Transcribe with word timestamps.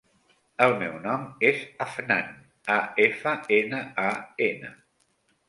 El 0.67 0.71
meu 0.77 0.95
nom 1.03 1.27
és 1.49 1.59
Afnan: 1.85 2.33
a, 2.77 2.79
efa, 3.05 3.35
ena, 3.61 3.83
a, 4.07 4.09
ena. 4.49 4.75